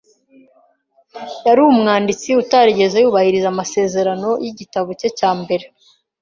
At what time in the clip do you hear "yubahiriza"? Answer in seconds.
2.99-3.47